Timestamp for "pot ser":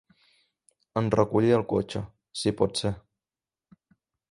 2.63-2.95